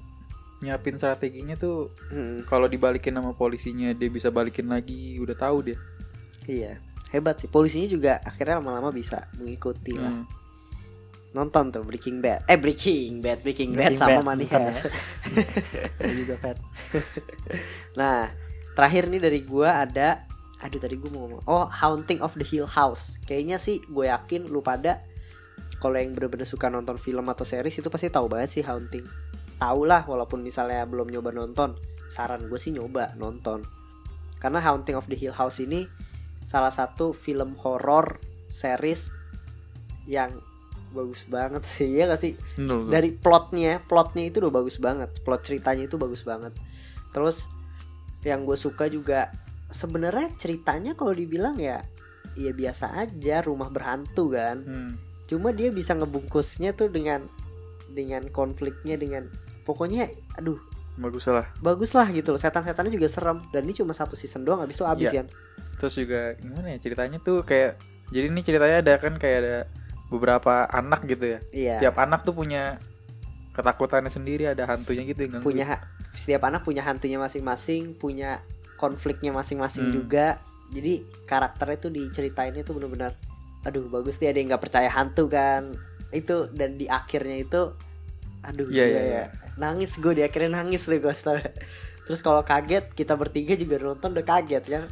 nyiapin 0.63 0.95
strateginya 0.95 1.59
tuh 1.59 1.91
Hmm, 2.07 2.47
kalau 2.47 2.71
dibalikin 2.71 3.19
sama 3.19 3.35
polisinya 3.35 3.91
dia 3.91 4.07
bisa 4.07 4.31
balikin 4.31 4.71
lagi 4.71 5.19
udah 5.19 5.35
tahu 5.35 5.67
dia. 5.67 5.77
Iya 6.47 6.79
hebat 7.11 7.43
sih. 7.43 7.51
Polisinya 7.51 7.87
juga 7.91 8.23
akhirnya 8.23 8.63
lama-lama 8.63 8.95
bisa 8.95 9.27
mengikuti 9.35 9.95
lah. 9.99 10.23
Hmm. 10.23 10.25
nonton 11.35 11.69
tuh 11.69 11.83
Breaking 11.83 12.23
Bad. 12.23 12.47
Eh 12.49 12.57
Breaking 12.57 13.19
Bad 13.19 13.43
Breaking, 13.43 13.75
Bad 13.75 13.93
Breaking 13.93 13.99
sama 13.99 14.23
Bad, 14.23 14.25
Money 14.25 14.47
bukan 14.47 14.61
Heist 14.71 14.89
juga 16.23 16.35
Fat. 16.39 16.57
Nah 17.99 18.31
terakhir 18.73 19.11
nih 19.11 19.21
dari 19.21 19.39
gua 19.43 19.85
ada 19.85 20.23
aduh 20.63 20.81
tadi 20.81 20.97
gua 20.97 21.09
mau 21.13 21.19
ngomong. 21.27 21.41
Oh 21.45 21.67
Haunting 21.69 22.23
of 22.23 22.33
the 22.33 22.47
Hill 22.47 22.65
House. 22.65 23.21
Kayaknya 23.27 23.61
sih 23.61 23.83
gue 23.85 24.09
yakin 24.09 24.49
lu 24.49 24.63
pada 24.65 25.03
kalau 25.77 25.97
yang 26.01 26.17
bener-bener 26.17 26.45
suka 26.49 26.73
nonton 26.73 26.97
film 26.97 27.25
atau 27.29 27.45
series 27.45 27.77
itu 27.77 27.89
pasti 27.93 28.09
tahu 28.09 28.25
banget 28.25 28.49
sih 28.49 28.63
Haunting. 28.65 29.05
Tahu 29.57 29.81
lah 29.85 30.05
walaupun 30.05 30.41
misalnya 30.41 30.85
belum 30.89 31.09
nyoba 31.13 31.29
nonton. 31.33 31.77
Saran 32.09 32.49
gue 32.49 32.57
sih 32.57 32.73
nyoba 32.73 33.13
nonton. 33.17 33.61
Karena 34.41 34.61
Haunting 34.61 34.97
of 34.97 35.09
the 35.09 35.17
Hill 35.17 35.33
House 35.33 35.61
ini 35.61 35.85
salah 36.41 36.71
satu 36.71 37.13
film 37.13 37.59
horor 37.61 38.21
series 38.47 39.11
yang 40.07 40.31
bagus 40.95 41.27
banget 41.27 41.61
sih 41.67 41.93
ya 41.93 42.07
gak 42.07 42.21
sih? 42.21 42.33
Bener 42.55 42.79
tuh. 42.79 42.89
dari 42.89 43.09
plotnya 43.11 43.83
plotnya 43.83 44.23
itu 44.29 44.41
udah 44.41 44.53
bagus 44.53 44.81
banget. 44.81 45.13
Plot 45.21 45.45
ceritanya 45.45 45.85
itu 45.85 46.01
bagus 46.01 46.25
banget. 46.25 46.57
Terus 47.13 47.51
yang 48.25 48.49
gue 48.49 48.57
suka 48.57 48.89
juga 48.89 49.29
sebenarnya 49.69 50.33
ceritanya 50.39 50.97
kalau 50.97 51.13
dibilang 51.13 51.59
ya 51.59 51.83
ya 52.37 52.51
biasa 52.53 52.97
aja 52.97 53.45
rumah 53.45 53.69
berhantu 53.69 54.33
kan. 54.33 54.57
Hmm. 54.63 55.06
Cuma 55.27 55.51
dia 55.51 55.69
bisa 55.69 55.91
ngebungkusnya 55.91 56.71
tuh 56.71 56.87
dengan 56.87 57.27
dengan 57.87 58.25
konfliknya 58.31 58.95
dengan 58.95 59.27
pokoknya 59.63 60.07
aduh. 60.35 60.57
Bagus 60.97 61.29
lah 61.29 61.45
bagus 61.59 61.93
lah 61.93 62.09
gitu 62.09 62.33
loh 62.33 62.41
setan-setannya 62.41 62.89
juga 62.89 63.05
serem. 63.05 63.37
Dan 63.51 63.67
ini 63.67 63.75
cuma 63.75 63.93
satu 63.93 64.17
season 64.17 64.41
doang 64.41 64.63
habis 64.63 64.75
itu 64.75 64.85
habis 64.87 65.11
Iya. 65.11 65.21
kan 65.21 65.27
terus 65.77 65.93
juga 65.93 66.33
gimana 66.41 66.73
ya 66.73 66.81
ceritanya 66.81 67.21
tuh 67.21 67.45
kayak 67.45 67.77
jadi 68.09 68.33
ini 68.33 68.41
ceritanya 68.41 68.81
ada 68.81 68.93
kan 68.97 69.13
kayak 69.15 69.37
ada 69.45 69.57
beberapa 70.09 70.65
anak 70.67 71.05
gitu 71.05 71.37
ya. 71.37 71.39
Iya. 71.53 71.75
Tiap 71.85 71.95
anak 71.99 72.25
tuh 72.25 72.33
punya 72.33 72.81
ketakutannya 73.53 74.09
sendiri 74.09 74.47
ada 74.47 74.65
hantunya 74.65 75.05
gitu 75.05 75.25
yang 75.25 75.37
ganggu. 75.37 75.45
punya 75.45 75.65
setiap 76.13 76.45
anak 76.45 76.61
punya 76.61 76.81
hantunya 76.81 77.17
masing-masing 77.17 77.93
punya 77.93 78.41
konfliknya 78.77 79.29
masing-masing 79.29 79.89
Hmm. 79.89 79.95
juga. 80.01 80.27
Jadi 80.67 81.05
karakternya 81.25 81.77
tuh 81.77 81.91
diceritainnya 81.91 82.61
tuh 82.61 82.73
bener-bener 82.73 83.13
aduh 83.67 83.91
bagus 83.91 84.15
dia 84.17 84.31
ada 84.31 84.39
yang 84.39 84.55
nggak 84.55 84.63
percaya 84.63 84.87
hantu 84.87 85.27
kan. 85.27 85.75
Itu 86.15 86.47
dan 86.55 86.79
di 86.79 86.87
akhirnya 86.87 87.43
itu 87.43 87.61
aduh 88.47 88.63
gila 88.71 88.79
iya, 88.79 88.87
ya. 88.87 89.01
iya. 89.03 89.23
nangis 89.59 89.99
gue 89.99 90.13
di 90.15 90.23
akhirnya 90.23 90.63
nangis 90.63 90.87
deh 90.87 91.03
gue 91.03 91.11
setelah- 91.11 91.43
terus 92.07 92.23
kalau 92.23 92.39
kaget 92.47 92.87
kita 92.95 93.19
bertiga 93.19 93.59
juga 93.59 93.75
nonton 93.83 94.15
udah 94.15 94.25
kaget 94.25 94.63
kan. 94.63 94.83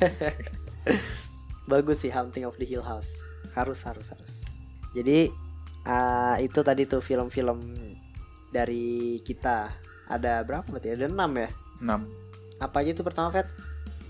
Bagus 1.70 2.04
sih 2.04 2.12
Haunting 2.12 2.44
of 2.44 2.60
the 2.60 2.66
Hill 2.68 2.84
House. 2.84 3.24
Harus 3.56 3.80
harus 3.88 4.12
harus. 4.12 4.34
Jadi 4.92 5.32
ah, 5.88 6.36
itu 6.42 6.60
tadi 6.60 6.84
tuh 6.84 7.00
film-film 7.00 7.72
dari 8.52 9.16
kita. 9.24 9.72
Ada 10.10 10.42
berapa 10.42 10.66
berarti 10.66 10.92
ada 10.92 11.06
enam 11.06 11.30
ya? 11.38 11.48
6 11.80 12.20
apa 12.60 12.84
aja 12.84 12.92
itu 12.92 13.02
pertama 13.02 13.32
Fat? 13.32 13.48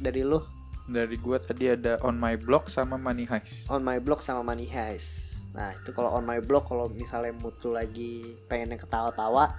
Dari 0.02 0.26
lu 0.26 0.42
dari 0.90 1.16
gua 1.22 1.38
tadi 1.38 1.70
ada 1.70 2.02
on 2.02 2.18
my 2.18 2.34
block 2.34 2.66
sama 2.66 2.98
money 2.98 3.22
heist. 3.24 3.70
On 3.70 3.78
my 3.80 4.02
block 4.02 4.20
sama 4.20 4.42
money 4.42 4.66
heist. 4.66 5.46
Nah 5.54 5.70
itu 5.74 5.94
kalau 5.94 6.10
on 6.18 6.26
my 6.26 6.42
block 6.42 6.66
kalau 6.66 6.90
misalnya 6.90 7.30
mood 7.38 7.54
lu 7.62 7.78
lagi 7.78 8.34
pengennya 8.50 8.76
ketawa-tawa 8.76 9.54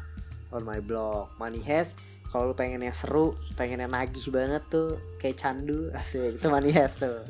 on 0.52 0.68
my 0.68 0.84
block. 0.84 1.32
Money 1.40 1.64
heist 1.64 1.96
kalau 2.28 2.52
lu 2.52 2.56
pengennya 2.56 2.92
seru 2.92 3.40
pengennya 3.56 3.88
nagih 3.88 4.28
banget 4.32 4.64
tuh 4.68 5.00
kayak 5.24 5.40
candu 5.40 5.88
asik 6.00 6.36
itu 6.36 6.48
money 6.52 6.76
heist 6.76 7.00
tuh. 7.00 7.24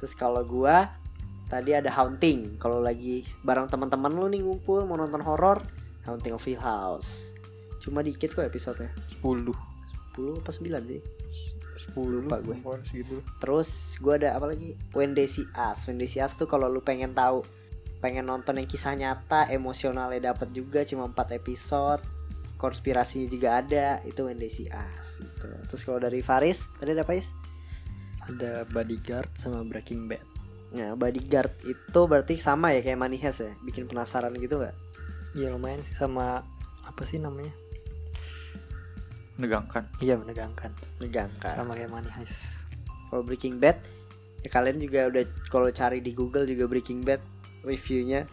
Terus 0.00 0.16
kalau 0.16 0.40
gua 0.42 0.88
tadi 1.52 1.76
ada 1.76 1.92
haunting. 1.92 2.56
Kalau 2.56 2.80
lagi 2.80 3.28
bareng 3.44 3.68
teman-teman 3.68 4.10
lu 4.16 4.26
nih 4.32 4.40
ngumpul 4.40 4.88
mau 4.88 4.96
nonton 4.96 5.20
horor 5.20 5.60
haunting 6.08 6.32
of 6.32 6.44
Hill 6.44 6.60
House. 6.64 7.36
Cuma 7.76 8.00
dikit 8.00 8.32
kok 8.32 8.48
episodenya. 8.48 8.88
10 9.20 9.52
10 10.16 10.40
apa 10.40 10.50
9 10.54 10.88
sih 10.88 11.23
10 11.74 11.94
Lupa 12.06 12.38
gue. 12.40 12.56
segitu 12.86 13.18
Terus 13.42 13.98
gue 13.98 14.14
ada 14.14 14.38
apa 14.38 14.50
lagi 14.50 14.78
When 14.94 15.12
They 15.12 15.26
See 15.26 15.46
Us 15.54 15.86
When 15.90 15.98
They 15.98 16.08
See 16.08 16.22
Us 16.22 16.38
tuh 16.38 16.46
kalau 16.46 16.70
lu 16.70 16.80
pengen 16.80 17.12
tahu 17.12 17.42
Pengen 17.98 18.28
nonton 18.28 18.60
yang 18.60 18.68
kisah 18.68 18.92
nyata 18.94 19.48
Emosionalnya 19.48 20.34
dapat 20.34 20.52
juga 20.52 20.84
Cuma 20.84 21.08
4 21.10 21.40
episode 21.40 22.02
Konspirasinya 22.60 23.26
juga 23.26 23.60
ada 23.60 23.98
Itu 24.06 24.28
When 24.30 24.38
They 24.38 24.52
See 24.52 24.70
Us 24.70 25.20
gitu. 25.20 25.46
Terus 25.68 25.82
kalau 25.82 25.98
dari 25.98 26.20
Faris 26.20 26.70
Tadi 26.78 26.92
ada 26.94 27.02
apa 27.02 27.14
Is? 27.16 27.32
ada 28.24 28.64
bodyguard 28.72 29.28
sama 29.36 29.60
Breaking 29.68 30.08
Bad 30.08 30.24
Nah 30.74 30.96
Bodyguard 30.96 31.52
itu 31.68 32.00
berarti 32.08 32.40
sama 32.40 32.72
ya 32.72 32.80
kayak 32.80 32.98
Heist 33.20 33.44
ya 33.44 33.52
Bikin 33.62 33.84
penasaran 33.84 34.32
gitu 34.40 34.64
gak? 34.64 34.72
ya 35.34 35.50
lumayan 35.50 35.82
sih 35.82 35.98
sama 35.98 36.46
apa 36.86 37.02
sih 37.02 37.18
namanya 37.18 37.50
menegangkan. 39.36 39.84
Iya 39.98 40.14
menegangkan. 40.18 40.70
Menegangkan. 41.02 41.52
Sama 41.52 41.74
kayak 41.74 41.90
Money 41.90 42.10
Heist. 42.14 42.62
Kalau 43.10 43.22
Breaking 43.22 43.62
Bad 43.62 43.78
Ya 44.44 44.52
kalian 44.52 44.76
juga 44.76 45.08
udah 45.08 45.24
Kalau 45.48 45.68
cari 45.72 46.04
di 46.04 46.12
Google 46.12 46.44
juga 46.44 46.68
Breaking 46.68 47.00
Bad 47.00 47.24
Reviewnya. 47.64 48.28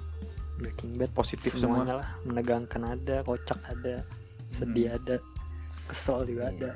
Breaking 0.59 0.99
Bad 0.99 1.15
Positif 1.15 1.55
semua. 1.55 1.81
semuanya 1.81 2.03
lah. 2.03 2.07
Menegangkan 2.27 2.83
ada 2.83 3.23
kocak 3.23 3.57
ada 3.63 4.03
sedih 4.51 4.91
ada 4.91 5.23
kesel 5.87 6.27
juga 6.27 6.51
ada. 6.51 6.75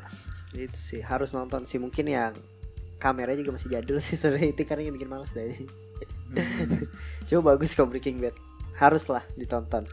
Iya. 0.56 0.72
Itu 0.72 0.80
sih 0.80 1.04
harus 1.04 1.36
nonton 1.36 1.68
sih. 1.68 1.78
Mungkin 1.78 2.08
yang 2.08 2.34
Kameranya 2.96 3.44
juga 3.44 3.60
masih 3.60 3.70
jadul 3.76 4.00
sih 4.00 4.16
Soalnya 4.16 4.56
itu 4.56 4.64
karena 4.64 4.88
yang 4.88 4.96
bikin 4.96 5.12
males 5.12 5.36
deh. 5.36 5.52
Coba 7.28 7.54
bagus 7.54 7.76
kok 7.76 7.92
Breaking 7.92 8.24
Bad. 8.24 8.34
Harus 8.80 9.12
lah 9.12 9.22
ditonton. 9.36 9.84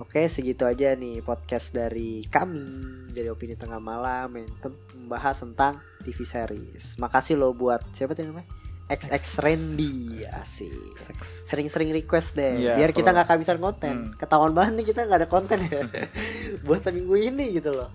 Oke 0.00 0.24
segitu 0.32 0.64
aja 0.64 0.96
nih 0.96 1.20
podcast 1.20 1.76
dari 1.76 2.24
kami 2.28 3.05
Dari 3.16 3.32
Opini 3.32 3.56
Tengah 3.56 3.80
Malam 3.80 4.28
Yang 4.36 4.76
membahas 4.92 5.40
tentang 5.40 5.80
TV 6.04 6.20
series. 6.20 7.00
Makasih 7.00 7.40
lo 7.40 7.56
buat 7.56 7.80
Siapa 7.96 8.12
tuh 8.12 8.28
namanya? 8.28 8.46
XX 8.86 9.42
Randy. 9.42 10.22
Asik. 10.30 10.94
Sering-sering 11.24 11.90
request 11.90 12.38
deh 12.38 12.54
Iya, 12.60 12.78
Biar 12.78 12.94
kita 12.94 13.10
nggak 13.10 13.26
kehabisan 13.26 13.58
konten. 13.58 13.94
Hmm. 14.06 14.14
Ketahuan 14.14 14.54
banget 14.54 14.78
nih 14.78 14.86
kita 14.94 15.10
nggak 15.10 15.26
ada 15.26 15.28
konten 15.30 15.58
ya. 15.66 15.82
Buat 16.66 16.86
minggu 16.94 17.16
ini 17.18 17.58
gitu 17.58 17.74
loh. 17.74 17.90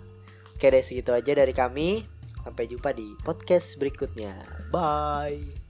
Oke 0.52 0.68
deh 0.68 0.84
segitu 0.84 1.16
aja 1.16 1.32
dari 1.32 1.56
kami. 1.56 2.04
Sampai 2.44 2.68
jumpa 2.68 2.92
di 2.92 3.16
podcast 3.24 3.80
berikutnya. 3.80 4.36
Bye 4.74 5.61